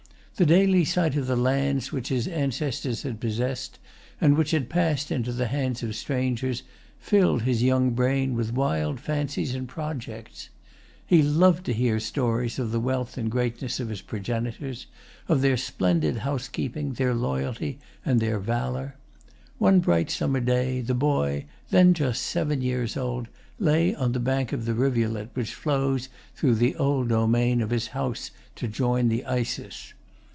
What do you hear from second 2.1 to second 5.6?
ancestors had possessed, and which had passed into the